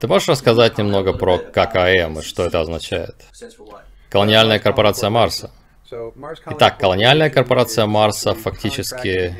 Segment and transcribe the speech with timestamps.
[0.00, 3.14] Ты можешь рассказать немного про ККМ и что это означает?
[4.08, 5.50] Колониальная корпорация Марса.
[6.46, 9.34] Итак, колониальная корпорация Марса фактически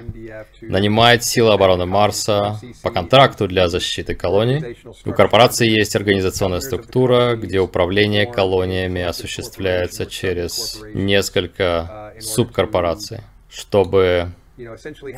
[0.61, 4.77] нанимает силы обороны Марса по контракту для защиты колоний.
[5.07, 14.33] У корпорации есть организационная структура, где управление колониями осуществляется через несколько субкорпораций, чтобы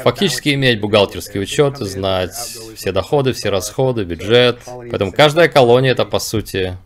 [0.02, 2.34] Фактически иметь бухгалтерский учет, знать
[2.76, 4.60] все доходы, все расходы, бюджет.
[4.90, 6.76] Поэтому каждая колония это по сути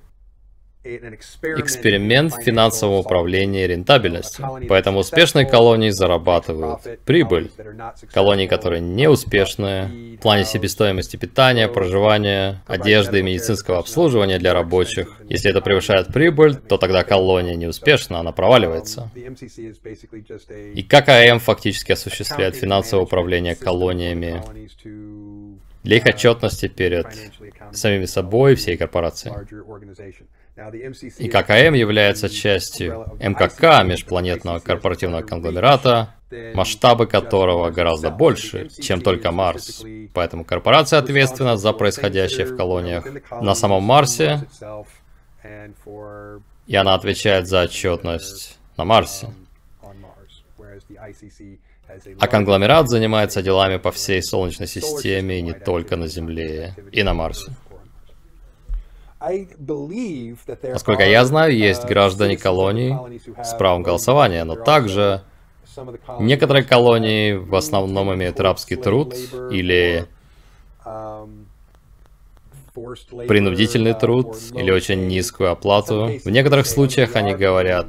[0.86, 4.42] эксперимент финансового управления и рентабельности.
[4.68, 7.50] Поэтому успешные колонии зарабатывают прибыль.
[8.12, 15.50] Колонии, которые неуспешные, в плане себестоимости питания, проживания, одежды и медицинского обслуживания для рабочих, если
[15.50, 19.10] это превышает прибыль, то тогда колония неуспешна, она проваливается.
[20.74, 24.42] И ККМ фактически осуществляет финансовое управление колониями
[25.82, 27.06] для их отчетности перед
[27.72, 29.34] самими собой и всей корпорацией.
[31.18, 36.14] И ККМ является частью МКК, межпланетного корпоративного конгломерата,
[36.54, 39.84] масштабы которого гораздо больше, чем только Марс.
[40.14, 44.46] Поэтому корпорация ответственна за происходящее в колониях на самом Марсе,
[46.66, 49.28] и она отвечает за отчетность на Марсе.
[52.18, 57.14] А конгломерат занимается делами по всей Солнечной системе, и не только на Земле, и на
[57.14, 57.52] Марсе.
[59.18, 62.94] Насколько я знаю, есть uh, граждане колоний
[63.42, 65.22] с правом голосования, но также
[66.20, 69.14] некоторые колонии в основном имеют рабский труд
[69.50, 70.06] или
[70.84, 71.46] um,
[72.74, 76.10] принудительный uh, труд или очень низкую оплату.
[76.22, 77.86] В некоторых случаях они говорят,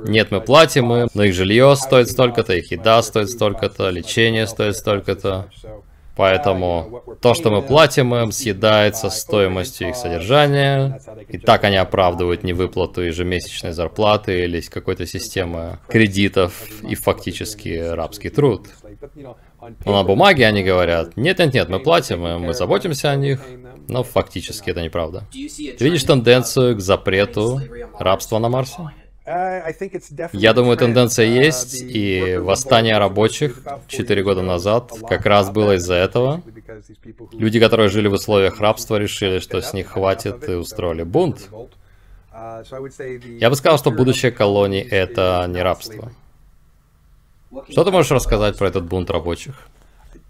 [0.00, 4.76] нет, мы платим им, но их жилье стоит столько-то, их еда стоит столько-то, лечение стоит
[4.76, 5.48] столько-то.
[6.16, 13.02] Поэтому то, что мы платим им, съедается стоимостью их содержания, и так они оправдывают невыплату
[13.02, 18.68] ежемесячной зарплаты или какой-то системы кредитов и фактически рабский труд.
[19.84, 23.40] Но на бумаге они говорят, нет-нет-нет, мы платим им, мы заботимся о них,
[23.88, 25.26] но фактически это неправда.
[25.32, 27.60] Ты видишь тенденцию к запрету
[27.98, 28.90] рабства на Марсе?
[29.26, 35.94] Я думаю, тенденция uh, есть, и восстание рабочих 4 года назад как раз было из-за
[35.94, 36.42] этого.
[37.32, 41.48] Люди, которые жили в условиях рабства, решили, что с них хватит, и устроили бунт.
[42.34, 46.12] Uh, Я бы сказал, что будущее колонии— это не рабство.
[47.70, 49.54] Что ты можешь рассказать про этот бунт рабочих?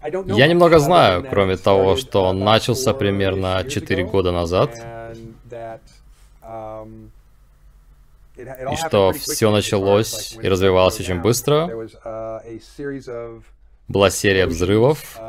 [0.01, 4.69] Я немного знаю, кроме того, что он начался примерно 4 года назад
[8.37, 11.69] и что все началось и развивалось очень быстро.
[13.87, 15.19] Была серия взрывов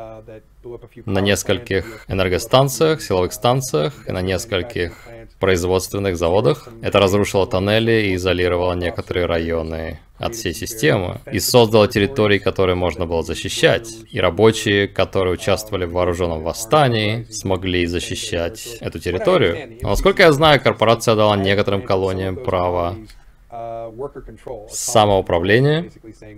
[1.05, 5.07] на нескольких энергостанциях, силовых станциях и на нескольких
[5.39, 6.67] производственных заводах.
[6.81, 13.05] Это разрушило тоннели и изолировало некоторые районы от всей системы и создало территории, которые можно
[13.05, 13.87] было защищать.
[14.09, 19.77] И рабочие, которые участвовали в вооруженном восстании, смогли защищать эту территорию.
[19.81, 22.95] Но, насколько я знаю, корпорация дала некоторым колониям право
[24.69, 25.89] самоуправления,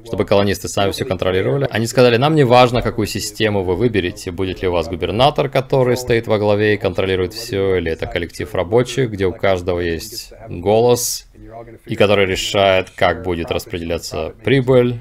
[0.06, 1.68] чтобы колонисты сами все контролировали.
[1.70, 5.98] Они сказали, нам не важно, какую систему вы выберете, будет ли у вас губернатор, который
[5.98, 11.30] стоит во главе и контролирует все, или это коллектив рабочих, где у каждого есть голос,
[11.86, 15.00] и который решает, как будет распределяться прибыль.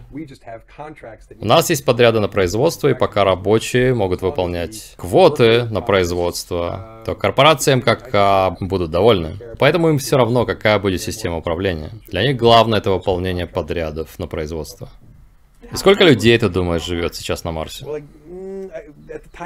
[1.40, 7.14] У нас есть подряды на производство, и пока рабочие могут выполнять квоты на производство, то
[7.14, 9.36] корпорации МКК будут довольны.
[9.58, 11.90] Поэтому им все равно, какая будет система управления.
[12.08, 14.88] Для них главное это выполнение подрядов на производство.
[15.72, 17.84] И сколько людей, ты думаешь, живет сейчас на Марсе?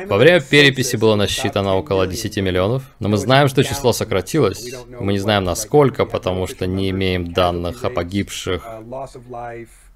[0.06, 4.75] Во время переписи было насчитано около 10 миллионов, но мы знаем, что число сократилось.
[5.00, 8.65] Мы не знаем насколько, потому что не имеем данных о погибших,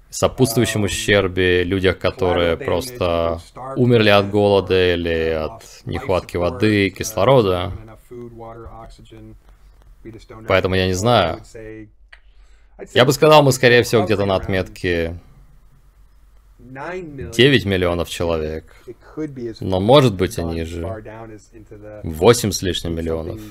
[0.09, 3.41] сопутствующем ущербе, людях, которые просто
[3.75, 7.73] умерли от голода или от нехватки воды и кислорода.
[10.47, 11.41] Поэтому я не знаю.
[12.93, 15.17] Я бы сказал, мы скорее всего где-то на отметке
[16.59, 18.75] 9 миллионов человек.
[19.61, 20.85] Но может быть они же
[22.03, 23.41] 8 с лишним миллионов.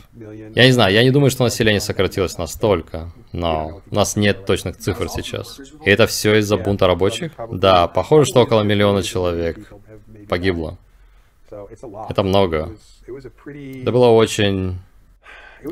[0.55, 4.77] Я не знаю, я не думаю, что население сократилось настолько, но у нас нет точных
[4.77, 5.61] цифр сейчас.
[5.85, 7.33] И это все из-за бунта рабочих?
[7.51, 9.59] Да, похоже, что около миллиона человек
[10.29, 10.79] погибло.
[11.51, 12.77] Это много.
[13.07, 14.79] Это было очень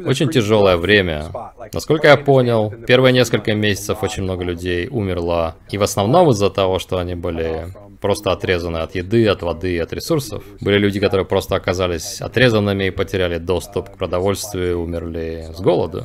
[0.05, 1.27] Очень тяжелое время.
[1.73, 5.57] Насколько я понял, первые несколько месяцев очень много людей умерло.
[5.71, 7.69] И в основном из-за того, что они были
[8.01, 10.45] просто отрезаны от еды, от воды и от ресурсов.
[10.61, 16.05] Были люди, которые просто оказались отрезанными и потеряли доступ к продовольствию, умерли с голоду.